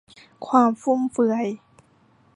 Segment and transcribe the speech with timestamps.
[0.47, 1.47] ความฟุ่มเฟือย